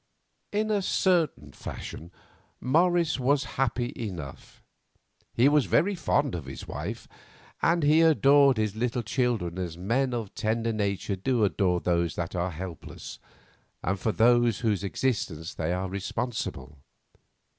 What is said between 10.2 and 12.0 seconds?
tender nature do adore